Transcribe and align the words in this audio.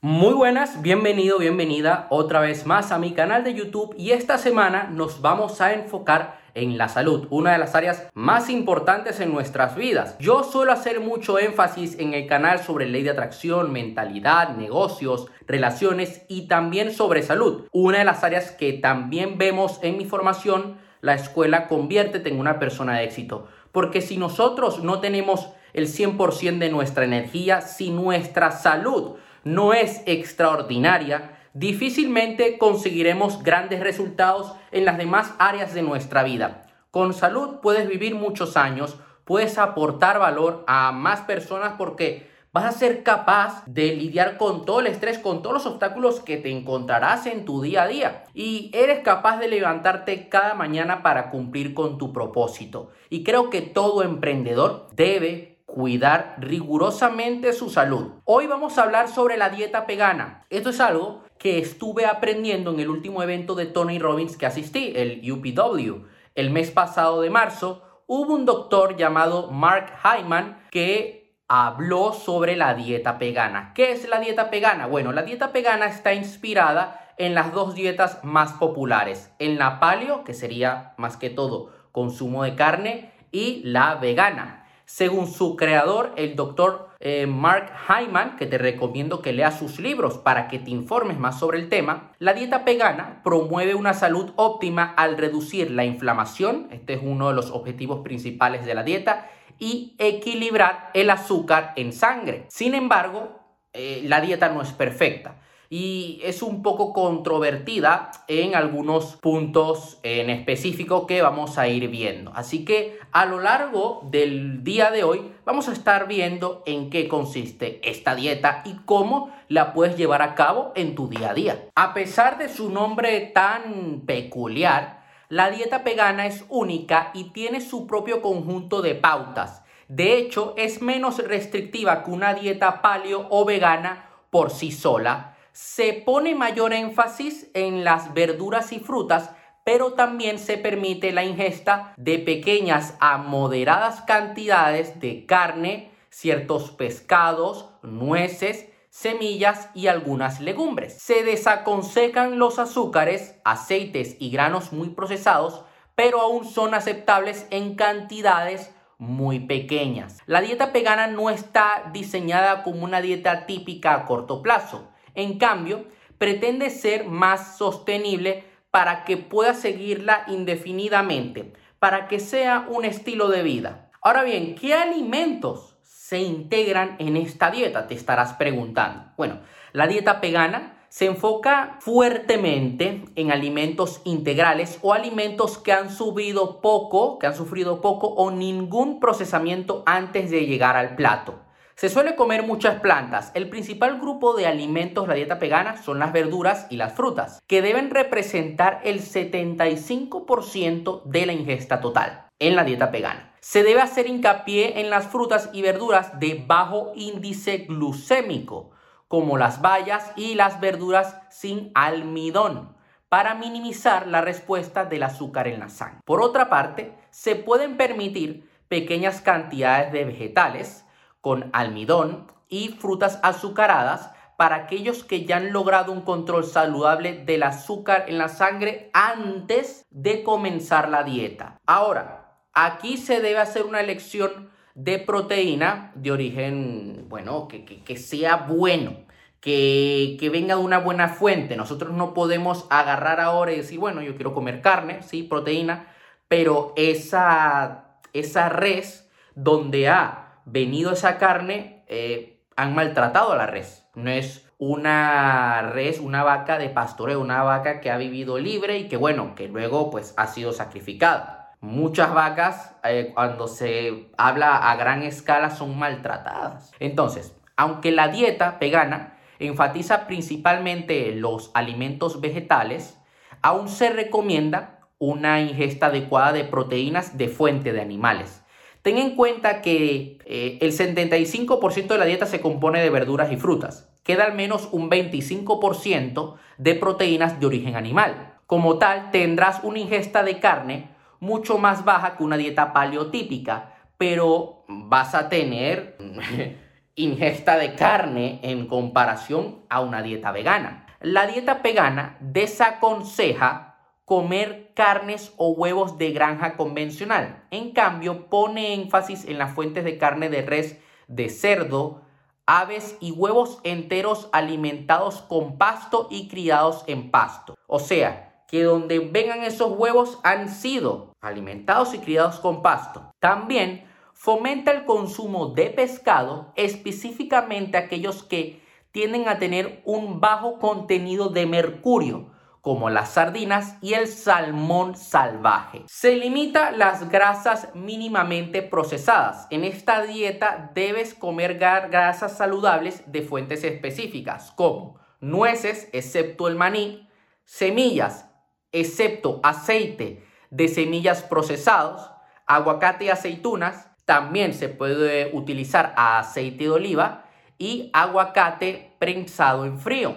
Muy 0.00 0.32
buenas, 0.34 0.80
bienvenido, 0.80 1.40
bienvenida 1.40 2.06
otra 2.10 2.38
vez 2.38 2.66
más 2.66 2.92
a 2.92 3.00
mi 3.00 3.14
canal 3.14 3.42
de 3.42 3.54
YouTube 3.54 3.96
y 3.98 4.12
esta 4.12 4.38
semana 4.38 4.88
nos 4.92 5.20
vamos 5.22 5.60
a 5.60 5.72
enfocar 5.74 6.38
en 6.54 6.78
la 6.78 6.88
salud, 6.88 7.26
una 7.30 7.50
de 7.50 7.58
las 7.58 7.74
áreas 7.74 8.08
más 8.14 8.48
importantes 8.48 9.18
en 9.18 9.32
nuestras 9.32 9.74
vidas. 9.74 10.16
Yo 10.20 10.44
suelo 10.44 10.70
hacer 10.70 11.00
mucho 11.00 11.40
énfasis 11.40 11.98
en 11.98 12.14
el 12.14 12.28
canal 12.28 12.60
sobre 12.60 12.86
ley 12.86 13.02
de 13.02 13.10
atracción, 13.10 13.72
mentalidad, 13.72 14.50
negocios, 14.50 15.26
relaciones 15.48 16.24
y 16.28 16.46
también 16.46 16.94
sobre 16.94 17.24
salud. 17.24 17.66
Una 17.72 17.98
de 17.98 18.04
las 18.04 18.22
áreas 18.22 18.52
que 18.52 18.74
también 18.74 19.36
vemos 19.36 19.80
en 19.82 19.98
mi 19.98 20.04
formación, 20.04 20.78
la 21.00 21.14
escuela 21.14 21.66
conviértete 21.66 22.28
en 22.28 22.38
una 22.38 22.60
persona 22.60 22.98
de 22.98 23.04
éxito. 23.04 23.48
Porque 23.72 24.00
si 24.00 24.16
nosotros 24.16 24.80
no 24.80 25.00
tenemos 25.00 25.48
el 25.72 25.88
100% 25.88 26.58
de 26.58 26.70
nuestra 26.70 27.04
energía, 27.04 27.62
si 27.62 27.90
nuestra 27.90 28.52
salud 28.52 29.16
no 29.44 29.72
es 29.72 30.02
extraordinaria, 30.06 31.38
difícilmente 31.54 32.58
conseguiremos 32.58 33.42
grandes 33.42 33.80
resultados 33.80 34.54
en 34.70 34.84
las 34.84 34.98
demás 34.98 35.34
áreas 35.38 35.74
de 35.74 35.82
nuestra 35.82 36.22
vida. 36.22 36.66
Con 36.90 37.14
salud 37.14 37.60
puedes 37.60 37.88
vivir 37.88 38.14
muchos 38.14 38.56
años, 38.56 38.98
puedes 39.24 39.58
aportar 39.58 40.18
valor 40.18 40.64
a 40.66 40.92
más 40.92 41.20
personas 41.20 41.74
porque 41.76 42.28
vas 42.52 42.64
a 42.64 42.78
ser 42.78 43.02
capaz 43.02 43.62
de 43.66 43.94
lidiar 43.94 44.36
con 44.36 44.64
todo 44.64 44.80
el 44.80 44.86
estrés, 44.86 45.18
con 45.18 45.42
todos 45.42 45.54
los 45.54 45.66
obstáculos 45.66 46.20
que 46.20 46.38
te 46.38 46.50
encontrarás 46.50 47.26
en 47.26 47.44
tu 47.44 47.60
día 47.60 47.82
a 47.82 47.88
día. 47.88 48.24
Y 48.34 48.70
eres 48.72 49.00
capaz 49.00 49.38
de 49.38 49.48
levantarte 49.48 50.28
cada 50.28 50.54
mañana 50.54 51.02
para 51.02 51.30
cumplir 51.30 51.74
con 51.74 51.98
tu 51.98 52.12
propósito. 52.12 52.90
Y 53.10 53.22
creo 53.22 53.50
que 53.50 53.60
todo 53.60 54.02
emprendedor 54.02 54.88
debe 54.94 55.57
cuidar 55.68 56.36
rigurosamente 56.38 57.52
su 57.52 57.68
salud. 57.68 58.14
Hoy 58.24 58.46
vamos 58.46 58.78
a 58.78 58.82
hablar 58.84 59.06
sobre 59.06 59.36
la 59.36 59.50
dieta 59.50 59.82
vegana. 59.82 60.46
Esto 60.48 60.70
es 60.70 60.80
algo 60.80 61.24
que 61.38 61.58
estuve 61.58 62.06
aprendiendo 62.06 62.72
en 62.72 62.80
el 62.80 62.88
último 62.88 63.22
evento 63.22 63.54
de 63.54 63.66
Tony 63.66 63.98
Robbins 63.98 64.38
que 64.38 64.46
asistí, 64.46 64.94
el 64.96 65.20
UPW. 65.30 66.06
El 66.34 66.50
mes 66.50 66.70
pasado 66.70 67.20
de 67.20 67.28
marzo 67.28 67.82
hubo 68.06 68.34
un 68.34 68.46
doctor 68.46 68.96
llamado 68.96 69.50
Mark 69.50 69.92
Hyman 70.02 70.58
que 70.70 71.36
habló 71.48 72.14
sobre 72.14 72.56
la 72.56 72.72
dieta 72.72 73.12
vegana. 73.12 73.72
¿Qué 73.74 73.92
es 73.92 74.08
la 74.08 74.20
dieta 74.20 74.44
vegana? 74.44 74.86
Bueno, 74.86 75.12
la 75.12 75.22
dieta 75.22 75.48
vegana 75.48 75.86
está 75.86 76.14
inspirada 76.14 77.12
en 77.18 77.34
las 77.34 77.52
dos 77.52 77.74
dietas 77.74 78.24
más 78.24 78.54
populares, 78.54 79.32
en 79.38 79.58
la 79.58 79.80
paleo, 79.80 80.24
que 80.24 80.32
sería 80.32 80.94
más 80.96 81.18
que 81.18 81.28
todo 81.28 81.72
consumo 81.92 82.42
de 82.42 82.54
carne, 82.54 83.12
y 83.32 83.60
la 83.64 83.96
vegana. 83.96 84.64
Según 84.88 85.30
su 85.30 85.54
creador, 85.54 86.14
el 86.16 86.34
doctor 86.34 86.88
eh, 86.98 87.26
Mark 87.26 87.70
Hyman, 87.88 88.36
que 88.36 88.46
te 88.46 88.56
recomiendo 88.56 89.20
que 89.20 89.34
leas 89.34 89.58
sus 89.58 89.78
libros 89.78 90.16
para 90.16 90.48
que 90.48 90.58
te 90.58 90.70
informes 90.70 91.18
más 91.18 91.38
sobre 91.38 91.58
el 91.58 91.68
tema, 91.68 92.12
la 92.18 92.32
dieta 92.32 92.60
vegana 92.60 93.20
promueve 93.22 93.74
una 93.74 93.92
salud 93.92 94.32
óptima 94.36 94.94
al 94.96 95.18
reducir 95.18 95.70
la 95.70 95.84
inflamación, 95.84 96.68
este 96.70 96.94
es 96.94 97.00
uno 97.02 97.28
de 97.28 97.34
los 97.34 97.50
objetivos 97.50 98.00
principales 98.00 98.64
de 98.64 98.74
la 98.74 98.82
dieta, 98.82 99.28
y 99.58 99.94
equilibrar 99.98 100.90
el 100.94 101.10
azúcar 101.10 101.74
en 101.76 101.92
sangre. 101.92 102.46
Sin 102.48 102.74
embargo, 102.74 103.40
eh, 103.74 104.00
la 104.06 104.22
dieta 104.22 104.48
no 104.48 104.62
es 104.62 104.72
perfecta 104.72 105.36
y 105.70 106.20
es 106.22 106.42
un 106.42 106.62
poco 106.62 106.94
controvertida 106.94 108.10
en 108.26 108.54
algunos 108.54 109.16
puntos 109.16 109.98
en 110.02 110.30
específico 110.30 111.06
que 111.06 111.20
vamos 111.20 111.58
a 111.58 111.68
ir 111.68 111.88
viendo. 111.88 112.32
Así 112.34 112.64
que 112.64 112.98
a 113.12 113.26
lo 113.26 113.40
largo 113.40 114.00
del 114.10 114.64
día 114.64 114.90
de 114.90 115.04
hoy 115.04 115.30
vamos 115.44 115.68
a 115.68 115.72
estar 115.72 116.08
viendo 116.08 116.62
en 116.64 116.88
qué 116.88 117.06
consiste 117.06 117.80
esta 117.88 118.14
dieta 118.14 118.62
y 118.64 118.76
cómo 118.86 119.30
la 119.48 119.74
puedes 119.74 119.96
llevar 119.96 120.22
a 120.22 120.34
cabo 120.34 120.72
en 120.74 120.94
tu 120.94 121.08
día 121.08 121.30
a 121.30 121.34
día. 121.34 121.68
A 121.74 121.92
pesar 121.92 122.38
de 122.38 122.48
su 122.48 122.70
nombre 122.70 123.20
tan 123.34 124.02
peculiar, 124.06 125.04
la 125.28 125.50
dieta 125.50 125.80
vegana 125.80 126.26
es 126.26 126.46
única 126.48 127.10
y 127.12 127.24
tiene 127.24 127.60
su 127.60 127.86
propio 127.86 128.22
conjunto 128.22 128.80
de 128.80 128.94
pautas. 128.94 129.62
De 129.88 130.16
hecho, 130.16 130.54
es 130.56 130.80
menos 130.80 131.18
restrictiva 131.18 132.04
que 132.04 132.10
una 132.10 132.32
dieta 132.32 132.80
paleo 132.80 133.26
o 133.30 133.44
vegana 133.44 134.08
por 134.30 134.50
sí 134.50 134.70
sola 134.70 135.34
se 135.58 135.92
pone 135.92 136.36
mayor 136.36 136.72
énfasis 136.72 137.50
en 137.52 137.82
las 137.82 138.14
verduras 138.14 138.72
y 138.72 138.78
frutas, 138.78 139.32
pero 139.64 139.94
también 139.94 140.38
se 140.38 140.56
permite 140.56 141.10
la 141.10 141.24
ingesta 141.24 141.94
de 141.96 142.20
pequeñas 142.20 142.96
a 143.00 143.18
moderadas 143.18 144.02
cantidades 144.02 145.00
de 145.00 145.26
carne, 145.26 145.90
ciertos 146.10 146.70
pescados, 146.70 147.70
nueces, 147.82 148.68
semillas 148.90 149.68
y 149.74 149.88
algunas 149.88 150.40
legumbres. 150.40 150.96
Se 151.02 151.24
desaconsejan 151.24 152.38
los 152.38 152.60
azúcares, 152.60 153.34
aceites 153.44 154.14
y 154.20 154.30
granos 154.30 154.72
muy 154.72 154.90
procesados, 154.90 155.64
pero 155.96 156.20
aún 156.20 156.44
son 156.44 156.72
aceptables 156.72 157.48
en 157.50 157.74
cantidades 157.74 158.72
muy 158.96 159.40
pequeñas. 159.40 160.18
La 160.26 160.40
dieta 160.40 160.66
vegana 160.66 161.08
no 161.08 161.30
está 161.30 161.90
diseñada 161.92 162.62
como 162.62 162.84
una 162.84 163.00
dieta 163.00 163.46
típica 163.46 163.94
a 163.94 164.06
corto 164.06 164.40
plazo. 164.40 164.92
En 165.14 165.38
cambio, 165.38 165.86
pretende 166.18 166.70
ser 166.70 167.04
más 167.04 167.56
sostenible 167.56 168.44
para 168.70 169.04
que 169.04 169.16
pueda 169.16 169.54
seguirla 169.54 170.24
indefinidamente, 170.26 171.52
para 171.78 172.08
que 172.08 172.20
sea 172.20 172.66
un 172.68 172.84
estilo 172.84 173.28
de 173.28 173.42
vida. 173.42 173.90
Ahora 174.02 174.22
bien, 174.22 174.54
¿qué 174.54 174.74
alimentos 174.74 175.78
se 175.82 176.18
integran 176.20 176.96
en 176.98 177.16
esta 177.16 177.50
dieta? 177.50 177.86
Te 177.86 177.94
estarás 177.94 178.34
preguntando. 178.34 179.12
Bueno, 179.16 179.40
la 179.72 179.86
dieta 179.86 180.14
vegana 180.14 180.74
se 180.88 181.06
enfoca 181.06 181.76
fuertemente 181.80 183.04
en 183.14 183.30
alimentos 183.30 184.00
integrales 184.04 184.78
o 184.82 184.94
alimentos 184.94 185.58
que 185.58 185.72
han 185.72 185.90
subido 185.90 186.60
poco, 186.60 187.18
que 187.18 187.26
han 187.26 187.36
sufrido 187.36 187.80
poco 187.80 188.08
o 188.08 188.30
ningún 188.30 189.00
procesamiento 189.00 189.82
antes 189.86 190.30
de 190.30 190.46
llegar 190.46 190.76
al 190.76 190.96
plato. 190.96 191.40
Se 191.78 191.88
suele 191.88 192.16
comer 192.16 192.42
muchas 192.42 192.80
plantas. 192.80 193.30
El 193.34 193.48
principal 193.48 194.00
grupo 194.00 194.34
de 194.34 194.48
alimentos 194.48 195.04
de 195.04 195.08
la 195.10 195.14
dieta 195.14 195.36
vegana 195.36 195.80
son 195.80 196.00
las 196.00 196.12
verduras 196.12 196.66
y 196.70 196.76
las 196.76 196.94
frutas, 196.94 197.40
que 197.46 197.62
deben 197.62 197.90
representar 197.90 198.80
el 198.82 199.00
75% 199.00 201.04
de 201.04 201.26
la 201.26 201.34
ingesta 201.34 201.80
total 201.80 202.26
en 202.40 202.56
la 202.56 202.64
dieta 202.64 202.86
vegana. 202.86 203.32
Se 203.38 203.62
debe 203.62 203.80
hacer 203.80 204.08
hincapié 204.08 204.80
en 204.80 204.90
las 204.90 205.06
frutas 205.06 205.50
y 205.52 205.62
verduras 205.62 206.18
de 206.18 206.44
bajo 206.44 206.90
índice 206.96 207.58
glucémico, 207.58 208.72
como 209.06 209.38
las 209.38 209.62
bayas 209.62 210.10
y 210.16 210.34
las 210.34 210.58
verduras 210.58 211.16
sin 211.30 211.70
almidón, 211.76 212.76
para 213.08 213.36
minimizar 213.36 214.08
la 214.08 214.20
respuesta 214.20 214.84
del 214.84 215.04
azúcar 215.04 215.46
en 215.46 215.60
la 215.60 215.68
sangre. 215.68 216.00
Por 216.04 216.22
otra 216.22 216.48
parte, 216.48 216.92
se 217.10 217.36
pueden 217.36 217.76
permitir 217.76 218.50
pequeñas 218.66 219.20
cantidades 219.20 219.92
de 219.92 220.06
vegetales, 220.06 220.84
con 221.20 221.50
almidón 221.52 222.26
y 222.48 222.68
frutas 222.68 223.20
azucaradas 223.22 224.10
para 224.38 224.54
aquellos 224.54 225.02
que 225.02 225.24
ya 225.24 225.38
han 225.38 225.52
logrado 225.52 225.90
un 225.90 226.02
control 226.02 226.44
saludable 226.44 227.24
del 227.24 227.42
azúcar 227.42 228.04
en 228.06 228.18
la 228.18 228.28
sangre 228.28 228.88
antes 228.92 229.84
de 229.90 230.22
comenzar 230.22 230.88
la 230.88 231.02
dieta. 231.02 231.58
Ahora, 231.66 232.38
aquí 232.52 232.98
se 232.98 233.20
debe 233.20 233.40
hacer 233.40 233.64
una 233.64 233.80
elección 233.80 234.50
de 234.76 235.00
proteína 235.00 235.90
de 235.96 236.12
origen, 236.12 237.06
bueno, 237.08 237.48
que, 237.48 237.96
sea 237.96 238.36
bueno, 238.48 238.98
que, 239.40 240.16
que, 240.20 240.30
venga 240.30 240.54
de 240.54 240.62
una 240.62 240.78
buena 240.78 241.08
fuente. 241.08 241.56
Nosotros 241.56 241.92
no 241.92 242.14
podemos 242.14 242.64
agarrar 242.70 243.18
ahora 243.18 243.52
y 243.52 243.56
decir, 243.56 243.80
bueno, 243.80 244.02
yo 244.02 244.14
quiero 244.14 244.34
comer 244.34 244.62
carne, 244.62 245.02
sí, 245.02 245.24
proteína, 245.24 245.92
pero 246.28 246.74
esa, 246.76 247.98
esa 248.12 248.48
res 248.50 249.10
donde 249.34 249.88
ha 249.88 250.27
venido 250.50 250.92
esa 250.92 251.18
carne, 251.18 251.84
eh, 251.88 252.44
han 252.56 252.74
maltratado 252.74 253.32
a 253.32 253.36
la 253.36 253.46
res. 253.46 253.86
No 253.94 254.10
es 254.10 254.48
una 254.58 255.62
res, 255.72 256.00
una 256.00 256.24
vaca 256.24 256.58
de 256.58 256.68
pastoreo, 256.68 257.20
una 257.20 257.42
vaca 257.42 257.80
que 257.80 257.90
ha 257.90 257.96
vivido 257.96 258.38
libre 258.38 258.78
y 258.78 258.88
que 258.88 258.96
bueno, 258.96 259.34
que 259.34 259.48
luego 259.48 259.90
pues 259.90 260.14
ha 260.16 260.26
sido 260.26 260.52
sacrificada. 260.52 261.54
Muchas 261.60 262.12
vacas 262.12 262.76
eh, 262.84 263.12
cuando 263.14 263.48
se 263.48 264.10
habla 264.16 264.56
a 264.56 264.76
gran 264.76 265.02
escala 265.02 265.50
son 265.50 265.78
maltratadas. 265.78 266.72
Entonces, 266.78 267.36
aunque 267.56 267.90
la 267.90 268.08
dieta 268.08 268.58
vegana 268.60 269.18
enfatiza 269.38 270.06
principalmente 270.06 271.12
los 271.12 271.50
alimentos 271.54 272.20
vegetales, 272.20 272.98
aún 273.42 273.68
se 273.68 273.90
recomienda 273.90 274.80
una 274.98 275.40
ingesta 275.40 275.86
adecuada 275.86 276.32
de 276.32 276.44
proteínas 276.44 277.16
de 277.16 277.28
fuente 277.28 277.72
de 277.72 277.80
animales. 277.80 278.42
Ten 278.82 278.98
en 278.98 279.16
cuenta 279.16 279.60
que 279.60 280.18
eh, 280.24 280.58
el 280.60 280.72
75% 280.72 281.88
de 281.88 281.98
la 281.98 282.04
dieta 282.04 282.26
se 282.26 282.40
compone 282.40 282.80
de 282.80 282.90
verduras 282.90 283.32
y 283.32 283.36
frutas. 283.36 283.88
Queda 284.02 284.24
al 284.24 284.34
menos 284.34 284.68
un 284.72 284.90
25% 284.90 286.36
de 286.56 286.74
proteínas 286.74 287.40
de 287.40 287.46
origen 287.46 287.76
animal. 287.76 288.34
Como 288.46 288.78
tal, 288.78 289.10
tendrás 289.10 289.60
una 289.62 289.78
ingesta 289.78 290.22
de 290.22 290.38
carne 290.38 290.90
mucho 291.20 291.58
más 291.58 291.84
baja 291.84 292.16
que 292.16 292.22
una 292.22 292.36
dieta 292.36 292.72
paleotípica, 292.72 293.74
pero 293.98 294.64
vas 294.68 295.14
a 295.14 295.28
tener 295.28 295.98
ingesta 296.94 297.58
de 297.58 297.74
carne 297.74 298.40
en 298.42 298.66
comparación 298.66 299.60
a 299.68 299.80
una 299.80 300.02
dieta 300.02 300.32
vegana. 300.32 300.86
La 301.00 301.26
dieta 301.26 301.54
vegana 301.62 302.16
desaconseja 302.20 303.67
comer 304.08 304.72
carnes 304.72 305.34
o 305.36 305.50
huevos 305.50 305.98
de 305.98 306.12
granja 306.12 306.56
convencional. 306.56 307.44
En 307.50 307.72
cambio, 307.72 308.30
pone 308.30 308.72
énfasis 308.72 309.26
en 309.26 309.36
las 309.36 309.54
fuentes 309.54 309.84
de 309.84 309.98
carne 309.98 310.30
de 310.30 310.40
res, 310.40 310.78
de 311.08 311.28
cerdo, 311.28 312.00
aves 312.46 312.96
y 313.00 313.12
huevos 313.12 313.60
enteros 313.64 314.30
alimentados 314.32 315.20
con 315.20 315.58
pasto 315.58 316.08
y 316.10 316.28
criados 316.28 316.84
en 316.86 317.10
pasto. 317.10 317.54
O 317.66 317.80
sea, 317.80 318.44
que 318.48 318.62
donde 318.62 318.98
vengan 318.98 319.42
esos 319.42 319.72
huevos 319.76 320.18
han 320.22 320.48
sido 320.48 321.12
alimentados 321.20 321.92
y 321.92 321.98
criados 321.98 322.40
con 322.40 322.62
pasto. 322.62 323.10
También 323.20 323.84
fomenta 324.14 324.70
el 324.70 324.86
consumo 324.86 325.48
de 325.48 325.68
pescado, 325.68 326.54
específicamente 326.56 327.76
aquellos 327.76 328.22
que 328.22 328.62
tienden 328.90 329.28
a 329.28 329.38
tener 329.38 329.82
un 329.84 330.18
bajo 330.18 330.58
contenido 330.58 331.28
de 331.28 331.44
mercurio, 331.44 332.37
como 332.60 332.90
las 332.90 333.12
sardinas 333.12 333.76
y 333.80 333.94
el 333.94 334.08
salmón 334.08 334.96
salvaje. 334.96 335.84
Se 335.88 336.16
limita 336.16 336.70
las 336.70 337.08
grasas 337.08 337.68
mínimamente 337.74 338.62
procesadas. 338.62 339.46
En 339.50 339.64
esta 339.64 340.02
dieta 340.02 340.70
debes 340.74 341.14
comer 341.14 341.58
grasas 341.58 342.36
saludables 342.36 343.02
de 343.06 343.22
fuentes 343.22 343.64
específicas, 343.64 344.52
como 344.52 344.98
nueces, 345.20 345.88
excepto 345.92 346.48
el 346.48 346.56
maní, 346.56 347.08
semillas, 347.44 348.28
excepto 348.72 349.40
aceite 349.42 350.24
de 350.50 350.68
semillas 350.68 351.22
procesados, 351.22 352.10
aguacate 352.46 353.06
y 353.06 353.08
aceitunas. 353.10 353.90
También 354.04 354.54
se 354.54 354.68
puede 354.68 355.30
utilizar 355.34 355.92
aceite 355.96 356.64
de 356.64 356.70
oliva 356.70 357.24
y 357.58 357.90
aguacate 357.92 358.96
prensado 358.98 359.66
en 359.66 359.78
frío. 359.78 360.16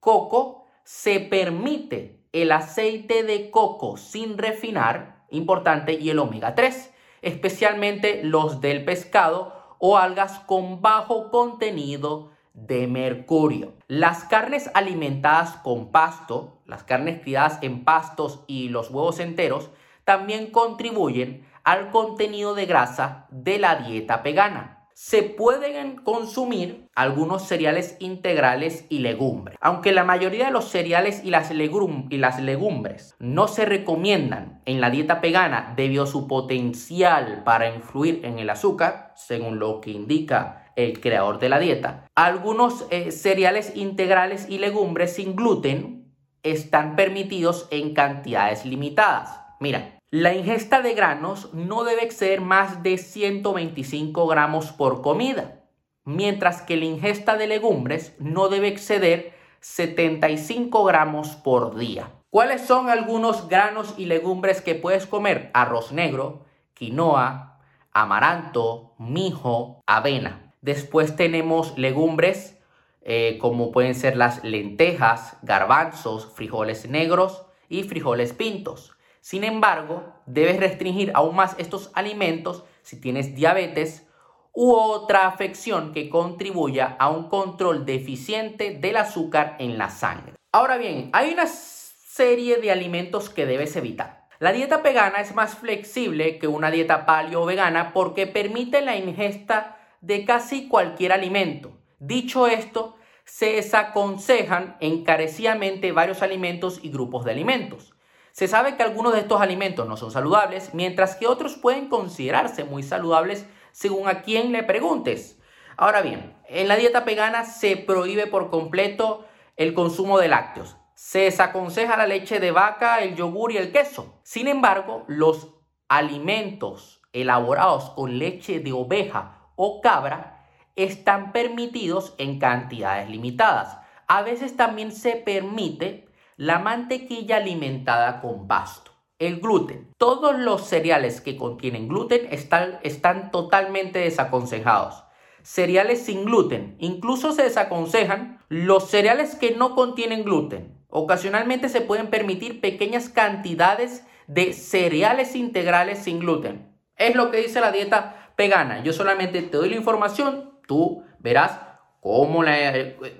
Coco, 0.00 0.61
se 0.84 1.20
permite 1.20 2.20
el 2.32 2.52
aceite 2.52 3.22
de 3.22 3.50
coco 3.50 3.96
sin 3.96 4.38
refinar, 4.38 5.24
importante, 5.30 5.94
y 5.94 6.10
el 6.10 6.18
omega 6.18 6.54
3, 6.54 6.92
especialmente 7.22 8.22
los 8.24 8.60
del 8.60 8.84
pescado 8.84 9.76
o 9.78 9.96
algas 9.96 10.38
con 10.40 10.80
bajo 10.80 11.30
contenido 11.30 12.30
de 12.54 12.86
mercurio. 12.86 13.74
Las 13.86 14.24
carnes 14.24 14.70
alimentadas 14.74 15.56
con 15.56 15.90
pasto, 15.90 16.60
las 16.66 16.84
carnes 16.84 17.20
criadas 17.22 17.58
en 17.62 17.84
pastos 17.84 18.44
y 18.46 18.68
los 18.68 18.90
huevos 18.90 19.20
enteros 19.20 19.70
también 20.04 20.50
contribuyen 20.50 21.46
al 21.64 21.90
contenido 21.90 22.54
de 22.54 22.66
grasa 22.66 23.26
de 23.30 23.58
la 23.58 23.76
dieta 23.76 24.18
vegana 24.18 24.81
se 25.04 25.24
pueden 25.24 25.96
consumir 25.96 26.88
algunos 26.94 27.48
cereales 27.48 27.96
integrales 27.98 28.86
y 28.88 29.00
legumbres. 29.00 29.58
Aunque 29.60 29.90
la 29.90 30.04
mayoría 30.04 30.46
de 30.46 30.52
los 30.52 30.68
cereales 30.68 31.22
y 31.24 31.30
las, 31.30 31.50
legumbres 31.50 33.16
no 33.18 33.48
se 33.48 33.64
recomiendan 33.64 34.62
en 34.64 34.80
la 34.80 34.90
dieta 34.90 35.16
vegana 35.16 35.74
debido 35.76 36.04
a 36.04 36.06
su 36.06 36.28
potencial 36.28 37.42
para 37.44 37.74
influir 37.74 38.24
en 38.24 38.38
el 38.38 38.48
azúcar, 38.48 39.12
según 39.16 39.58
lo 39.58 39.80
que 39.80 39.90
indica 39.90 40.70
el 40.76 41.00
creador 41.00 41.40
de 41.40 41.48
la 41.48 41.58
dieta, 41.58 42.06
algunos 42.14 42.86
eh, 42.90 43.10
cereales 43.10 43.72
integrales 43.74 44.46
y 44.48 44.58
legumbres 44.58 45.16
sin 45.16 45.34
gluten 45.34 46.14
están 46.44 46.94
permitidos 46.94 47.66
en 47.72 47.92
cantidades 47.92 48.64
limitadas. 48.64 49.40
Mira, 49.58 49.98
la 50.12 50.34
ingesta 50.34 50.82
de 50.82 50.92
granos 50.92 51.48
no 51.54 51.84
debe 51.84 52.04
exceder 52.04 52.42
más 52.42 52.82
de 52.82 52.98
125 52.98 54.26
gramos 54.26 54.70
por 54.70 55.00
comida, 55.00 55.62
mientras 56.04 56.60
que 56.60 56.76
la 56.76 56.84
ingesta 56.84 57.38
de 57.38 57.46
legumbres 57.46 58.14
no 58.18 58.50
debe 58.50 58.68
exceder 58.68 59.32
75 59.60 60.84
gramos 60.84 61.28
por 61.30 61.76
día. 61.76 62.10
¿Cuáles 62.28 62.60
son 62.60 62.90
algunos 62.90 63.48
granos 63.48 63.94
y 63.96 64.04
legumbres 64.04 64.60
que 64.60 64.74
puedes 64.74 65.06
comer? 65.06 65.50
Arroz 65.54 65.92
negro, 65.92 66.44
quinoa, 66.74 67.58
amaranto, 67.94 68.92
mijo, 68.98 69.80
avena. 69.86 70.52
Después 70.60 71.16
tenemos 71.16 71.78
legumbres 71.78 72.60
eh, 73.00 73.38
como 73.40 73.72
pueden 73.72 73.94
ser 73.94 74.18
las 74.18 74.44
lentejas, 74.44 75.38
garbanzos, 75.40 76.30
frijoles 76.34 76.86
negros 76.86 77.46
y 77.70 77.84
frijoles 77.84 78.34
pintos. 78.34 78.92
Sin 79.22 79.44
embargo, 79.44 80.12
debes 80.26 80.58
restringir 80.58 81.12
aún 81.14 81.36
más 81.36 81.54
estos 81.56 81.92
alimentos 81.94 82.64
si 82.82 83.00
tienes 83.00 83.36
diabetes 83.36 84.04
u 84.52 84.72
otra 84.72 85.28
afección 85.28 85.92
que 85.92 86.10
contribuya 86.10 86.96
a 86.98 87.08
un 87.08 87.28
control 87.28 87.86
deficiente 87.86 88.72
del 88.80 88.96
azúcar 88.96 89.54
en 89.60 89.78
la 89.78 89.90
sangre. 89.90 90.34
Ahora 90.50 90.76
bien, 90.76 91.08
hay 91.12 91.32
una 91.32 91.46
serie 91.46 92.56
de 92.56 92.72
alimentos 92.72 93.30
que 93.30 93.46
debes 93.46 93.76
evitar. 93.76 94.26
La 94.40 94.52
dieta 94.52 94.78
vegana 94.78 95.20
es 95.20 95.36
más 95.36 95.54
flexible 95.54 96.40
que 96.40 96.48
una 96.48 96.72
dieta 96.72 97.06
paleo 97.06 97.46
vegana 97.46 97.92
porque 97.92 98.26
permite 98.26 98.82
la 98.82 98.96
ingesta 98.96 99.78
de 100.00 100.24
casi 100.24 100.66
cualquier 100.66 101.12
alimento. 101.12 101.78
Dicho 102.00 102.48
esto, 102.48 102.96
se 103.24 103.52
desaconsejan 103.52 104.76
encarecidamente 104.80 105.92
varios 105.92 106.22
alimentos 106.22 106.80
y 106.82 106.90
grupos 106.90 107.24
de 107.24 107.30
alimentos. 107.30 107.94
Se 108.32 108.48
sabe 108.48 108.76
que 108.76 108.82
algunos 108.82 109.12
de 109.12 109.20
estos 109.20 109.42
alimentos 109.42 109.86
no 109.86 109.98
son 109.98 110.10
saludables, 110.10 110.72
mientras 110.72 111.16
que 111.16 111.26
otros 111.26 111.56
pueden 111.56 111.88
considerarse 111.88 112.64
muy 112.64 112.82
saludables 112.82 113.46
según 113.72 114.08
a 114.08 114.22
quien 114.22 114.52
le 114.52 114.62
preguntes. 114.62 115.38
Ahora 115.76 116.00
bien, 116.00 116.34
en 116.48 116.66
la 116.66 116.76
dieta 116.76 117.00
vegana 117.00 117.44
se 117.44 117.76
prohíbe 117.76 118.26
por 118.26 118.50
completo 118.50 119.26
el 119.56 119.74
consumo 119.74 120.18
de 120.18 120.28
lácteos. 120.28 120.76
Se 120.94 121.20
desaconseja 121.20 121.96
la 121.96 122.06
leche 122.06 122.40
de 122.40 122.52
vaca, 122.52 123.00
el 123.00 123.16
yogur 123.16 123.52
y 123.52 123.58
el 123.58 123.70
queso. 123.70 124.20
Sin 124.22 124.48
embargo, 124.48 125.04
los 125.08 125.50
alimentos 125.88 127.02
elaborados 127.12 127.90
con 127.90 128.18
leche 128.18 128.60
de 128.60 128.72
oveja 128.72 129.50
o 129.56 129.82
cabra 129.82 130.46
están 130.74 131.32
permitidos 131.32 132.14
en 132.16 132.38
cantidades 132.38 133.10
limitadas. 133.10 133.78
A 134.06 134.22
veces 134.22 134.56
también 134.56 134.90
se 134.90 135.16
permite 135.16 136.08
la 136.36 136.58
mantequilla 136.58 137.36
alimentada 137.36 138.20
con 138.20 138.46
pasto, 138.46 138.92
el 139.18 139.40
gluten. 139.40 139.92
Todos 139.98 140.38
los 140.38 140.66
cereales 140.66 141.20
que 141.20 141.36
contienen 141.36 141.88
gluten 141.88 142.28
están, 142.30 142.78
están 142.82 143.30
totalmente 143.30 143.98
desaconsejados. 144.00 145.04
Cereales 145.42 146.02
sin 146.02 146.24
gluten. 146.24 146.76
Incluso 146.78 147.32
se 147.32 147.42
desaconsejan 147.42 148.40
los 148.48 148.88
cereales 148.88 149.34
que 149.34 149.52
no 149.52 149.74
contienen 149.74 150.24
gluten. 150.24 150.78
Ocasionalmente 150.88 151.68
se 151.68 151.80
pueden 151.80 152.08
permitir 152.08 152.60
pequeñas 152.60 153.08
cantidades 153.08 154.04
de 154.26 154.52
cereales 154.52 155.34
integrales 155.34 155.98
sin 155.98 156.20
gluten. 156.20 156.76
Es 156.96 157.14
lo 157.14 157.30
que 157.30 157.38
dice 157.38 157.60
la 157.60 157.72
dieta 157.72 158.32
vegana. 158.36 158.82
Yo 158.82 158.92
solamente 158.92 159.42
te 159.42 159.56
doy 159.56 159.70
la 159.70 159.76
información, 159.76 160.52
tú 160.66 161.02
verás 161.18 161.60
cómo 162.00 162.42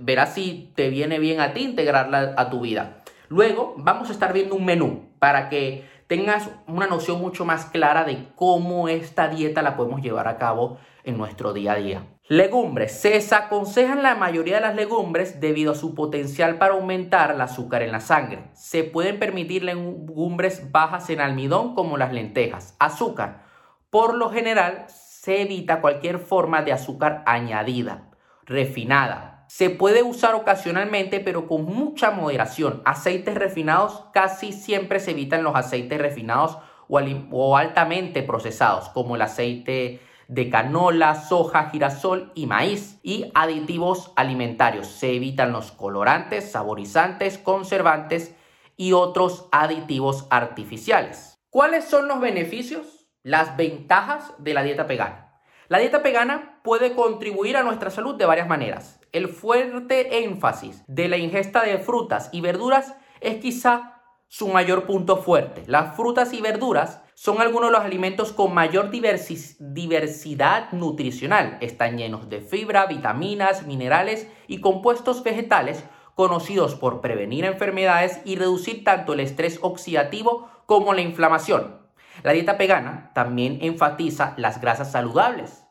verás 0.00 0.34
si 0.34 0.72
te 0.74 0.90
viene 0.90 1.18
bien 1.18 1.40
a 1.40 1.54
ti 1.54 1.62
integrarla 1.62 2.34
a 2.36 2.50
tu 2.50 2.60
vida. 2.60 3.01
Luego 3.32 3.72
vamos 3.78 4.10
a 4.10 4.12
estar 4.12 4.34
viendo 4.34 4.54
un 4.56 4.66
menú 4.66 5.08
para 5.18 5.48
que 5.48 5.88
tengas 6.06 6.50
una 6.66 6.86
noción 6.86 7.18
mucho 7.18 7.46
más 7.46 7.64
clara 7.64 8.04
de 8.04 8.28
cómo 8.36 8.88
esta 8.88 9.28
dieta 9.28 9.62
la 9.62 9.74
podemos 9.74 10.02
llevar 10.02 10.28
a 10.28 10.36
cabo 10.36 10.76
en 11.02 11.16
nuestro 11.16 11.54
día 11.54 11.72
a 11.72 11.76
día. 11.76 12.06
Legumbres. 12.28 12.92
Se 12.92 13.08
desaconsejan 13.08 14.02
la 14.02 14.16
mayoría 14.16 14.56
de 14.56 14.60
las 14.60 14.74
legumbres 14.74 15.40
debido 15.40 15.72
a 15.72 15.74
su 15.74 15.94
potencial 15.94 16.58
para 16.58 16.74
aumentar 16.74 17.30
el 17.30 17.40
azúcar 17.40 17.80
en 17.80 17.92
la 17.92 18.00
sangre. 18.00 18.50
Se 18.52 18.84
pueden 18.84 19.18
permitir 19.18 19.64
legumbres 19.64 20.70
bajas 20.70 21.08
en 21.08 21.22
almidón 21.22 21.74
como 21.74 21.96
las 21.96 22.12
lentejas. 22.12 22.76
Azúcar. 22.78 23.44
Por 23.88 24.12
lo 24.14 24.28
general 24.28 24.84
se 24.88 25.40
evita 25.40 25.80
cualquier 25.80 26.18
forma 26.18 26.60
de 26.60 26.74
azúcar 26.74 27.22
añadida, 27.24 28.10
refinada, 28.44 29.31
se 29.54 29.68
puede 29.68 30.02
usar 30.02 30.34
ocasionalmente, 30.34 31.20
pero 31.20 31.46
con 31.46 31.66
mucha 31.66 32.10
moderación. 32.10 32.80
Aceites 32.86 33.34
refinados, 33.34 34.06
casi 34.14 34.50
siempre 34.50 34.98
se 34.98 35.10
evitan 35.10 35.44
los 35.44 35.54
aceites 35.54 36.00
refinados 36.00 36.56
o, 36.88 37.56
altamente 37.58 38.22
procesados, 38.22 38.88
como 38.88 39.14
el 39.14 39.20
aceite 39.20 40.00
de 40.26 40.48
canola, 40.48 41.14
soja, 41.16 41.68
girasol 41.68 42.32
y 42.34 42.46
maíz. 42.46 42.98
Y 43.02 43.30
aditivos 43.34 44.12
alimentarios. 44.16 44.86
Se 44.86 45.12
evitan 45.12 45.52
los 45.52 45.70
colorantes, 45.70 46.50
saborizantes, 46.50 47.36
conservantes 47.36 48.34
y 48.78 48.94
otros 48.94 49.50
aditivos 49.52 50.26
artificiales. 50.30 51.38
¿Cuáles 51.50 51.84
son 51.84 52.08
los 52.08 52.20
beneficios? 52.20 53.06
Las 53.22 53.54
ventajas 53.58 54.32
de 54.38 54.54
la 54.54 54.62
dieta 54.62 54.84
vegana. 54.84 55.42
La 55.68 55.76
dieta 55.76 55.98
vegana 55.98 56.58
puede 56.64 56.94
contribuir 56.94 57.58
a 57.58 57.62
nuestra 57.62 57.90
salud 57.90 58.14
de 58.14 58.24
varias 58.24 58.48
maneras. 58.48 59.01
El 59.12 59.28
fuerte 59.28 60.24
énfasis 60.24 60.84
de 60.86 61.06
la 61.06 61.18
ingesta 61.18 61.62
de 61.64 61.76
frutas 61.76 62.30
y 62.32 62.40
verduras 62.40 62.96
es 63.20 63.36
quizá 63.42 64.00
su 64.26 64.48
mayor 64.48 64.86
punto 64.86 65.18
fuerte. 65.18 65.64
Las 65.66 65.94
frutas 65.96 66.32
y 66.32 66.40
verduras 66.40 67.02
son 67.12 67.42
algunos 67.42 67.68
de 67.68 67.72
los 67.72 67.84
alimentos 67.84 68.32
con 68.32 68.54
mayor 68.54 68.90
diversidad 68.90 70.72
nutricional. 70.72 71.58
Están 71.60 71.98
llenos 71.98 72.30
de 72.30 72.40
fibra, 72.40 72.86
vitaminas, 72.86 73.66
minerales 73.66 74.28
y 74.46 74.62
compuestos 74.62 75.22
vegetales 75.22 75.84
conocidos 76.14 76.74
por 76.74 77.02
prevenir 77.02 77.44
enfermedades 77.44 78.22
y 78.24 78.36
reducir 78.36 78.82
tanto 78.82 79.12
el 79.12 79.20
estrés 79.20 79.58
oxidativo 79.60 80.48
como 80.64 80.94
la 80.94 81.02
inflamación. 81.02 81.82
La 82.22 82.32
dieta 82.32 82.54
vegana 82.54 83.10
también 83.14 83.58
enfatiza 83.60 84.32
las 84.38 84.58
grasas 84.58 84.90
saludables 84.90 85.66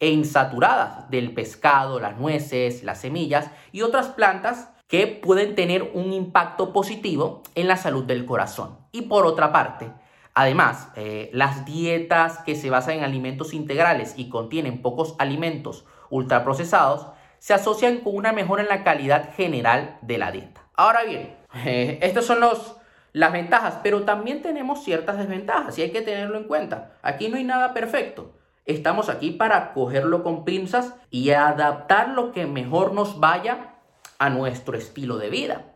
e 0.00 0.10
insaturadas 0.10 1.10
del 1.10 1.34
pescado, 1.34 2.00
las 2.00 2.16
nueces, 2.16 2.84
las 2.84 3.00
semillas 3.00 3.50
y 3.72 3.82
otras 3.82 4.08
plantas 4.08 4.70
que 4.86 5.06
pueden 5.06 5.54
tener 5.54 5.90
un 5.94 6.12
impacto 6.12 6.72
positivo 6.72 7.42
en 7.54 7.68
la 7.68 7.76
salud 7.76 8.04
del 8.04 8.24
corazón. 8.24 8.78
Y 8.90 9.02
por 9.02 9.26
otra 9.26 9.52
parte, 9.52 9.90
además, 10.34 10.88
eh, 10.96 11.30
las 11.32 11.64
dietas 11.66 12.38
que 12.38 12.54
se 12.54 12.70
basan 12.70 12.98
en 12.98 13.04
alimentos 13.04 13.52
integrales 13.52 14.14
y 14.16 14.30
contienen 14.30 14.80
pocos 14.80 15.14
alimentos 15.18 15.84
ultraprocesados 16.10 17.08
se 17.38 17.54
asocian 17.54 17.98
con 17.98 18.16
una 18.16 18.32
mejora 18.32 18.62
en 18.62 18.68
la 18.68 18.82
calidad 18.82 19.34
general 19.34 19.98
de 20.02 20.18
la 20.18 20.32
dieta. 20.32 20.62
Ahora 20.74 21.04
bien, 21.04 21.36
eh, 21.66 21.98
estas 22.02 22.24
son 22.24 22.40
los, 22.40 22.76
las 23.12 23.32
ventajas, 23.32 23.80
pero 23.82 24.04
también 24.04 24.42
tenemos 24.42 24.82
ciertas 24.84 25.18
desventajas 25.18 25.78
y 25.78 25.82
hay 25.82 25.90
que 25.90 26.02
tenerlo 26.02 26.38
en 26.38 26.44
cuenta. 26.44 26.92
Aquí 27.02 27.28
no 27.28 27.36
hay 27.36 27.44
nada 27.44 27.74
perfecto. 27.74 28.37
Estamos 28.68 29.08
aquí 29.08 29.30
para 29.30 29.72
cogerlo 29.72 30.22
con 30.22 30.44
pinzas 30.44 30.94
y 31.10 31.30
adaptar 31.30 32.10
lo 32.10 32.32
que 32.32 32.46
mejor 32.46 32.92
nos 32.92 33.18
vaya 33.18 33.76
a 34.18 34.28
nuestro 34.28 34.76
estilo 34.76 35.16
de 35.16 35.30
vida. 35.30 35.72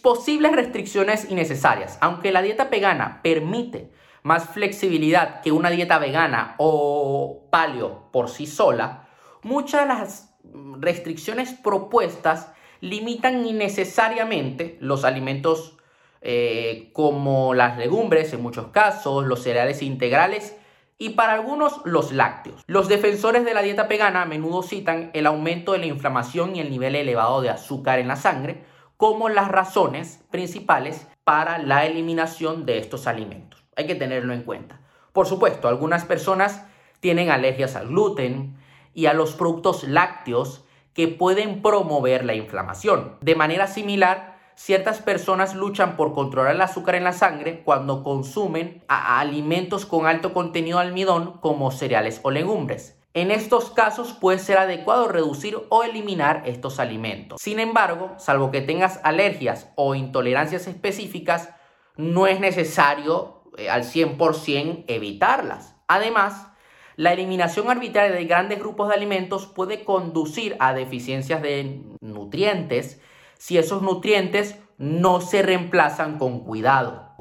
posibles 0.00 0.52
restricciones 0.52 1.28
innecesarias. 1.28 1.98
Aunque 2.00 2.30
la 2.30 2.40
dieta 2.40 2.66
vegana 2.66 3.18
permite 3.24 3.90
más 4.22 4.50
flexibilidad 4.50 5.40
que 5.40 5.50
una 5.50 5.68
dieta 5.70 5.98
vegana 5.98 6.54
o 6.58 7.48
paleo 7.50 8.08
por 8.12 8.28
sí 8.28 8.46
sola, 8.46 9.08
muchas 9.42 9.80
de 9.80 9.88
las 9.88 10.34
restricciones 10.78 11.54
propuestas 11.54 12.52
limitan 12.80 13.44
innecesariamente 13.44 14.78
los 14.80 15.04
alimentos 15.04 15.76
eh, 16.20 16.90
como 16.92 17.52
las 17.52 17.78
legumbres 17.78 18.32
en 18.32 18.42
muchos 18.42 18.68
casos, 18.68 19.26
los 19.26 19.42
cereales 19.42 19.82
integrales 19.82 20.56
y 21.02 21.10
para 21.10 21.32
algunos 21.32 21.80
los 21.84 22.12
lácteos. 22.12 22.62
Los 22.68 22.86
defensores 22.86 23.44
de 23.44 23.54
la 23.54 23.62
dieta 23.62 23.88
vegana 23.88 24.22
a 24.22 24.24
menudo 24.24 24.62
citan 24.62 25.10
el 25.14 25.26
aumento 25.26 25.72
de 25.72 25.78
la 25.78 25.86
inflamación 25.86 26.54
y 26.54 26.60
el 26.60 26.70
nivel 26.70 26.94
elevado 26.94 27.40
de 27.40 27.50
azúcar 27.50 27.98
en 27.98 28.06
la 28.06 28.14
sangre 28.14 28.62
como 28.96 29.28
las 29.28 29.48
razones 29.48 30.20
principales 30.30 31.08
para 31.24 31.58
la 31.58 31.86
eliminación 31.86 32.66
de 32.66 32.78
estos 32.78 33.08
alimentos. 33.08 33.64
Hay 33.74 33.88
que 33.88 33.96
tenerlo 33.96 34.32
en 34.32 34.44
cuenta. 34.44 34.80
Por 35.12 35.26
supuesto, 35.26 35.66
algunas 35.66 36.04
personas 36.04 36.66
tienen 37.00 37.32
alergias 37.32 37.74
al 37.74 37.88
gluten 37.88 38.56
y 38.94 39.06
a 39.06 39.12
los 39.12 39.34
productos 39.34 39.82
lácteos 39.82 40.64
que 40.94 41.08
pueden 41.08 41.62
promover 41.62 42.24
la 42.24 42.34
inflamación. 42.34 43.16
De 43.22 43.34
manera 43.34 43.66
similar, 43.66 44.31
ciertas 44.62 45.00
personas 45.00 45.56
luchan 45.56 45.96
por 45.96 46.14
controlar 46.14 46.54
el 46.54 46.60
azúcar 46.60 46.94
en 46.94 47.02
la 47.02 47.12
sangre 47.12 47.62
cuando 47.64 48.04
consumen 48.04 48.84
alimentos 48.86 49.86
con 49.86 50.06
alto 50.06 50.32
contenido 50.32 50.78
de 50.78 50.86
almidón 50.86 51.38
como 51.40 51.72
cereales 51.72 52.20
o 52.22 52.30
legumbres. 52.30 52.96
En 53.12 53.32
estos 53.32 53.70
casos 53.70 54.12
puede 54.12 54.38
ser 54.38 54.58
adecuado 54.58 55.08
reducir 55.08 55.58
o 55.68 55.82
eliminar 55.82 56.44
estos 56.46 56.78
alimentos. 56.78 57.42
Sin 57.42 57.58
embargo, 57.58 58.12
salvo 58.18 58.52
que 58.52 58.60
tengas 58.60 59.00
alergias 59.02 59.68
o 59.74 59.96
intolerancias 59.96 60.68
específicas, 60.68 61.50
no 61.96 62.28
es 62.28 62.38
necesario 62.38 63.42
eh, 63.58 63.68
al 63.68 63.82
100% 63.82 64.84
evitarlas. 64.86 65.74
Además, 65.88 66.46
la 66.94 67.12
eliminación 67.12 67.68
arbitraria 67.68 68.14
de 68.14 68.24
grandes 68.26 68.60
grupos 68.60 68.88
de 68.88 68.94
alimentos 68.94 69.46
puede 69.46 69.82
conducir 69.82 70.56
a 70.60 70.72
deficiencias 70.72 71.42
de 71.42 71.82
nutrientes 72.00 73.00
si 73.42 73.58
esos 73.58 73.82
nutrientes 73.82 74.56
no 74.78 75.20
se 75.20 75.42
reemplazan 75.42 76.16
con 76.16 76.44
cuidado. 76.44 77.16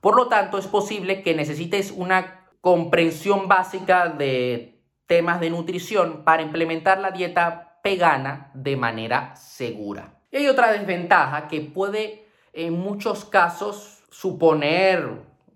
Por 0.00 0.14
lo 0.14 0.28
tanto, 0.28 0.58
es 0.58 0.68
posible 0.68 1.22
que 1.22 1.34
necesites 1.34 1.90
una 1.90 2.46
comprensión 2.60 3.48
básica 3.48 4.10
de 4.10 4.80
temas 5.06 5.40
de 5.40 5.50
nutrición 5.50 6.22
para 6.22 6.42
implementar 6.42 7.00
la 7.00 7.10
dieta 7.10 7.80
vegana 7.82 8.52
de 8.54 8.76
manera 8.76 9.34
segura. 9.34 10.20
Y 10.30 10.36
hay 10.36 10.46
otra 10.46 10.70
desventaja 10.70 11.48
que 11.48 11.60
puede 11.62 12.28
en 12.52 12.74
muchos 12.78 13.24
casos 13.24 14.04
suponer 14.08 15.04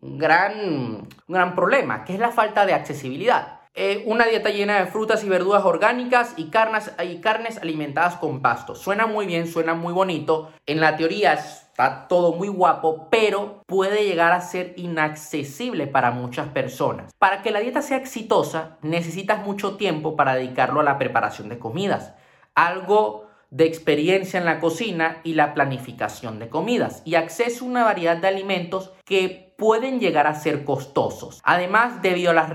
un 0.00 0.18
gran, 0.18 0.58
un 0.58 1.08
gran 1.28 1.54
problema, 1.54 2.04
que 2.04 2.14
es 2.14 2.18
la 2.18 2.32
falta 2.32 2.66
de 2.66 2.74
accesibilidad. 2.74 3.60
Eh, 3.76 4.04
una 4.07 4.26
dieta 4.26 4.50
llena 4.50 4.78
de 4.78 4.87
frutas 4.87 5.25
y 5.25 5.28
verduras 5.28 5.64
orgánicas 5.64 6.35
y 6.37 6.45
carnes, 6.45 6.93
y 7.02 7.16
carnes 7.16 7.59
alimentadas 7.59 8.14
con 8.14 8.40
pasto. 8.40 8.76
Suena 8.76 9.07
muy 9.07 9.26
bien, 9.26 9.49
suena 9.49 9.75
muy 9.75 9.93
bonito. 9.93 10.52
En 10.64 10.78
la 10.78 10.97
teoría 10.97 11.33
está 11.33 12.07
todo 12.07 12.35
muy 12.35 12.47
guapo, 12.47 13.09
pero 13.11 13.64
puede 13.66 14.04
llegar 14.04 14.31
a 14.31 14.40
ser 14.40 14.75
inaccesible 14.76 15.88
para 15.88 16.12
muchas 16.12 16.47
personas. 16.50 17.12
Para 17.19 17.43
que 17.43 17.50
la 17.50 17.59
dieta 17.59 17.83
sea 17.83 17.97
exitosa, 17.97 18.78
necesitas 18.83 19.45
mucho 19.45 19.76
tiempo 19.76 20.14
para 20.14 20.37
dedicarlo 20.37 20.78
a 20.78 20.85
la 20.85 20.97
preparación 20.97 21.49
de 21.49 21.59
comidas. 21.59 22.14
Algo 22.54 23.26
de 23.50 23.66
experiencia 23.66 24.38
en 24.38 24.47
la 24.47 24.61
cocina 24.61 25.21
y 25.25 25.35
la 25.35 25.52
planificación 25.52 26.38
de 26.38 26.49
comidas 26.49 27.02
y 27.04 27.16
acceso 27.16 27.64
a 27.64 27.69
una 27.69 27.85
variedad 27.85 28.16
de 28.16 28.28
alimentos 28.28 28.93
que 29.04 29.53
pueden 29.56 30.00
llegar 30.00 30.26
a 30.26 30.34
ser 30.34 30.64
costosos. 30.64 31.40
Además, 31.44 32.02
debido 32.02 32.30
a 32.30 32.34
las, 32.34 32.50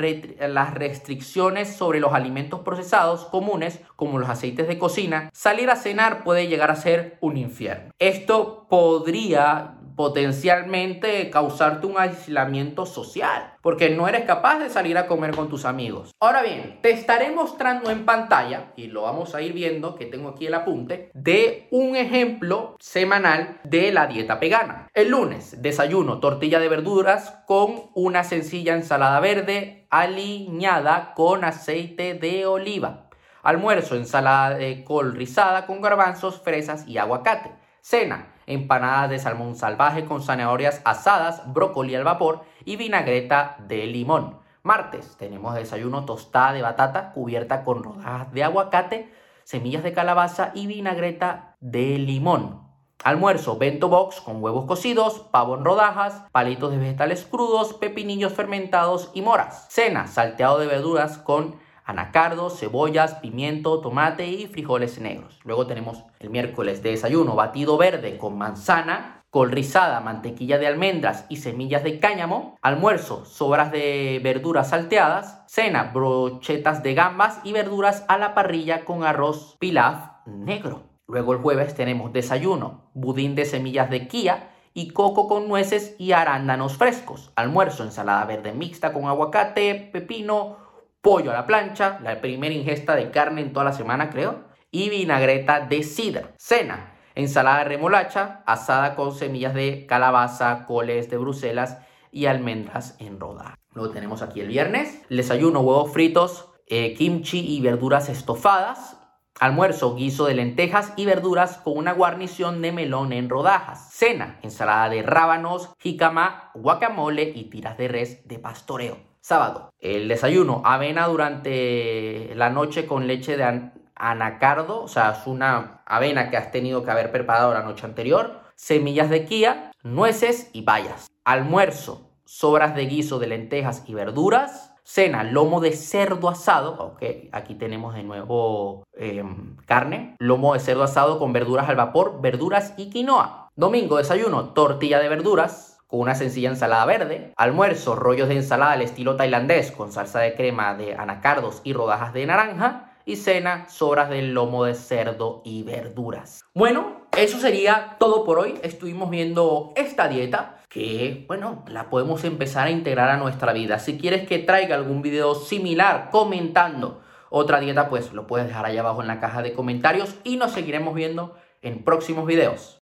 las, 0.50 0.74
restricciones 0.74 1.75
sobre 1.75 2.00
los 2.00 2.13
alimentos 2.13 2.62
procesados 2.62 3.25
comunes, 3.25 3.79
como 3.96 4.20
los 4.20 4.29
aceites 4.29 4.68
de 4.68 4.77
cocina, 4.77 5.29
salir 5.34 5.70
a 5.70 5.75
cenar 5.75 6.24
puede 6.24 6.48
llegar 6.48 6.72
a 6.72 6.75
ser 6.75 7.18
un 7.22 7.38
infierno. 7.38 7.91
Esto 8.00 8.68
podría 8.70 9.78
potencialmente 10.00 11.29
causarte 11.29 11.86
un 11.86 12.00
aislamiento 12.00 12.86
social, 12.86 13.56
porque 13.62 13.89
no 13.89 14.08
eres 14.08 14.24
capaz 14.24 14.58
de 14.60 14.70
salir 14.70 14.98
a 14.98 15.08
comer 15.08 15.36
con 15.36 15.50
tus 15.50 15.65
amigos. 15.65 16.12
Ahora 16.22 16.41
bien, 16.41 16.79
te 16.82 16.91
estaré 16.91 17.32
mostrando 17.32 17.91
en 17.91 18.06
pantalla, 18.06 18.72
y 18.77 18.88
lo 18.88 19.01
vamos 19.01 19.36
a 19.36 19.41
ir 19.41 19.51
viendo, 19.51 19.96
que 19.96 20.06
tengo 20.06 20.29
aquí 20.29 20.48
el 20.48 20.53
apunte, 20.53 21.12
de 21.13 21.68
un 21.72 21.98
ejemplo 21.98 22.77
semanal 22.79 23.60
de 23.65 23.91
la 23.91 24.08
dieta 24.08 24.36
vegana. 24.36 24.88
El 24.94 25.10
lunes, 25.10 25.62
desayuno, 25.62 26.22
tortilla 26.22 26.62
de 26.62 26.70
verduras 26.70 27.38
con 27.46 27.89
una 27.94 28.24
sencilla 28.24 28.75
ensalada 28.75 29.20
verde 29.20 29.86
aliñada 29.89 31.13
con 31.13 31.44
aceite 31.44 32.13
de 32.13 32.46
oliva. 32.46 33.10
Almuerzo, 33.44 33.98
ensalada 33.98 34.56
de 34.56 34.86
col 34.86 35.13
rizada 35.13 35.65
con 35.65 35.82
garbanzos, 35.82 36.39
fresas 36.39 36.88
y 36.88 36.98
aguacate. 37.00 37.51
Cena, 37.82 38.36
empanadas 38.50 39.10
de 39.10 39.20
salmón 39.20 39.56
salvaje 39.56 40.03
con 40.03 40.22
zanahorias 40.22 40.82
asadas, 40.84 41.41
brócoli 41.53 41.96
al 41.96 42.03
vapor 42.03 42.41
y 42.65 42.75
vinagreta 42.75 43.56
de 43.60 43.86
limón. 43.86 44.39
Martes 44.63 45.15
tenemos 45.18 45.56
desayuno 45.56 46.03
tostada 46.03 46.51
de 46.51 46.62
batata 46.62 47.13
cubierta 47.13 47.63
con 47.63 47.84
rodajas 47.84 48.34
de 48.34 48.44
aguacate, 48.44 49.13
semillas 49.44 49.84
de 49.84 49.94
calabaza 49.94 50.51
y 50.53 50.68
vinagreta 50.68 51.56
de 51.62 51.98
limón. 51.98 52.68
Almuerzo, 53.03 53.58
bento 53.58 53.88
box 53.88 54.20
con 54.20 54.44
huevos 54.44 54.65
cocidos, 54.65 55.20
pavo 55.32 55.56
en 55.56 55.63
rodajas, 55.63 56.24
palitos 56.34 56.72
de 56.72 56.79
vegetales 56.79 57.25
crudos, 57.25 57.74
pepinillos 57.74 58.34
fermentados 58.34 59.10
y 59.13 59.22
moras. 59.22 59.68
Cena, 59.70 60.08
salteado 60.08 60.60
de 60.60 60.68
verduras 60.68 61.18
con 61.18 61.56
anacardos, 61.89 62.60
cebollas, 62.60 63.15
pimiento, 63.15 63.81
tomate 63.81 64.27
y 64.27 64.46
frijoles 64.46 65.00
negros. 65.00 65.39
Luego 65.43 65.65
tenemos 65.65 66.03
el 66.19 66.29
miércoles 66.29 66.84
de 66.84 66.91
desayuno 66.91 67.36
batido 67.36 67.77
verde 67.77 68.19
con 68.19 68.38
manzana, 68.38 69.24
col 69.31 69.51
rizada, 69.51 70.00
mantequilla 70.00 70.60
de 70.60 70.67
almendras 70.67 71.25
y 71.29 71.38
semillas 71.38 71.84
de 71.84 72.00
cáñamo. 72.00 72.60
Almuerzo, 72.62 73.25
sobras 73.25 73.72
de 73.72 74.22
verduras 74.24 74.69
salteadas. 74.69 75.41
Cena, 75.48 75.89
brochetas 75.91 76.84
de 76.84 76.93
gambas 76.93 77.39
y 77.43 77.53
verduras 77.53 78.05
a 78.08 78.19
la 78.19 78.36
parrilla 78.36 78.86
con 78.86 79.03
arroz 79.03 79.58
pilaf 79.60 80.12
negro. 80.27 80.84
Luego 81.08 81.34
el 81.34 81.39
jueves 81.39 81.74
tenemos 81.74 82.13
desayuno, 82.13 82.91
budín 82.93 83.34
de 83.34 83.46
semillas 83.46 83.89
de 83.89 84.08
kia 84.08 84.51
y 84.75 84.89
coco 84.89 85.27
con 85.27 85.48
nueces 85.48 85.96
y 85.98 86.12
arándanos 86.12 86.77
frescos. 86.77 87.31
Almuerzo, 87.36 87.84
ensalada 87.84 88.25
verde 88.25 88.53
mixta 88.53 88.93
con 88.93 89.05
aguacate, 89.05 89.89
pepino, 89.91 90.69
pollo 91.01 91.32
a 91.32 91.34
la 91.34 91.46
plancha, 91.46 92.00
la 92.03 92.22
primera 92.22 92.53
ingesta 92.53 92.96
de 92.96 93.12
carne 93.12 93.41
en 93.41 93.53
toda 93.53 93.65
la 93.65 93.74
semana 93.74 94.10
creo, 94.10 94.46
y 94.72 94.89
vinagreta 94.89 95.62
de 95.62 95.84
cider. 95.84 96.34
Cena, 96.38 96.94
ensalada 97.15 97.60
de 97.60 97.65
remolacha, 97.65 98.44
asada 98.46 98.96
con 98.96 99.13
semillas 99.13 99.53
de 99.53 99.86
calabaza, 99.88 100.65
coles 100.65 101.10
de 101.10 101.18
Bruselas 101.18 101.79
y 102.12 102.25
almendras 102.25 102.96
en 103.00 103.20
rodajas. 103.20 103.58
Luego 103.74 103.94
tenemos 103.94 104.22
aquí 104.22 104.41
el 104.41 104.48
viernes, 104.48 105.03
desayuno, 105.10 105.62
huevos 105.62 105.91
fritos, 105.91 106.50
eh, 106.68 106.94
kimchi 106.94 107.39
y 107.39 107.62
verduras 107.62 108.10
estofadas. 108.10 108.98
Almuerzo, 109.39 109.96
guiso 109.96 110.25
de 110.25 110.34
lentejas 110.34 110.91
y 110.98 111.06
verduras 111.06 111.58
con 111.58 111.77
una 111.77 111.94
guarnición 111.94 112.62
de 112.62 112.74
melón 112.74 113.13
en 113.13 113.29
rodajas. 113.29 113.89
Cena, 113.94 114.38
ensalada 114.44 114.89
de 114.89 115.01
rábanos, 115.01 115.70
jícama, 115.79 116.51
guacamole 116.56 117.32
y 117.34 117.50
tiras 117.50 117.77
de 117.77 117.88
res 117.88 118.27
de 118.27 118.38
pastoreo. 118.38 119.09
Sábado, 119.29 119.69
el 119.77 120.07
desayuno, 120.07 120.63
avena 120.65 121.05
durante 121.05 122.33
la 122.33 122.50
noche 122.50 122.88
con 122.88 123.05
leche 123.05 123.38
de 123.38 123.69
anacardo, 123.93 124.81
o 124.81 124.88
sea, 124.88 125.12
es 125.12 125.27
una 125.27 125.83
avena 125.86 126.31
que 126.31 126.38
has 126.38 126.51
tenido 126.51 126.83
que 126.83 126.89
haber 126.89 127.12
preparado 127.12 127.53
la 127.53 127.62
noche 127.62 127.86
anterior, 127.86 128.39
semillas 128.55 129.12
de 129.12 129.25
kia, 129.25 129.71
nueces 129.83 130.50
y 130.51 130.63
bayas. 130.63 131.12
Almuerzo, 131.25 132.09
sobras 132.25 132.74
de 132.74 132.88
guiso 132.88 133.19
de 133.19 133.27
lentejas 133.27 133.83
y 133.86 133.93
verduras, 133.93 134.74
Cena, 134.81 135.24
lomo 135.24 135.62
de 135.62 135.74
cerdo 135.74 136.29
asado. 136.29 136.71
Ok, 136.79 137.03
aquí 137.31 137.53
tenemos 137.53 137.93
de 137.93 138.01
nuevo 138.01 138.88
em, 138.93 139.57
carne. 139.67 140.15
Lomo 140.17 140.55
de 140.55 140.59
cerdo 140.59 140.81
asado 140.81 141.19
con 141.19 141.33
verduras 141.33 141.69
al 141.69 141.75
vapor, 141.75 142.19
verduras 142.19 142.74
y 142.77 142.89
quinoa. 142.89 143.51
Domingo, 143.55 143.98
desayuno, 143.98 144.53
tortilla 144.53 144.98
de 144.98 145.09
verduras 145.09 145.78
con 145.89 146.01
una 146.01 146.13
sencilla 146.13 146.50
ensalada 146.50 146.86
verde. 146.86 147.34
Almuerzo, 147.36 147.96
rollos 147.96 148.29
de 148.29 148.36
ensalada 148.36 148.74
al 148.74 148.84
estilo 148.84 149.15
tailandés 149.15 149.72
con 149.72 149.91
salsa 149.91 150.19
de 150.19 150.36
crema 150.36 150.75
de 150.75 150.93
anacardos 150.93 151.62
y 151.63 151.74
rodajas 151.74 152.13
de 152.13 152.27
naranja. 152.27 152.86
Y 153.05 153.15
cena, 153.15 153.67
sobras 153.69 154.08
del 154.12 154.36
lomo 154.36 154.65
de 154.65 154.75
cerdo 154.75 155.41
y 155.43 155.63
verduras. 155.63 156.43
Bueno, 156.53 157.08
eso 157.17 157.39
sería 157.39 157.96
todo 158.00 158.24
por 158.24 158.38
hoy. 158.38 158.60
Estuvimos 158.62 159.10
viendo 159.10 159.74
esta 159.75 160.08
dieta 160.08 160.60
que, 160.69 161.25
bueno, 161.27 161.65
la 161.67 161.89
podemos 161.89 162.24
empezar 162.24 162.67
a 162.67 162.72
integrar 162.72 163.10
a 163.10 163.17
nuestra 163.17 163.51
vida. 163.51 163.79
Si 163.79 163.98
quieres 163.98 164.27
que 164.27 164.38
traiga 164.38 164.75
algún 164.75 165.01
video 165.01 165.34
similar 165.34 166.10
comentando 166.12 167.01
otra 167.31 167.60
dieta, 167.60 167.89
pues 167.89 168.13
lo 168.13 168.27
puedes 168.27 168.46
dejar 168.48 168.67
ahí 168.67 168.77
abajo 168.77 169.01
en 169.01 169.08
la 169.08 169.19
caja 169.19 169.41
de 169.41 169.53
comentarios 169.53 170.15
y 170.24 170.38
nos 170.38 170.51
seguiremos 170.51 170.93
viendo 170.93 171.36
en 171.63 171.84
próximos 171.84 172.27
videos. 172.27 172.77